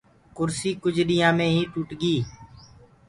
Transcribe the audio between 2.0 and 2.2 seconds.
گئي۔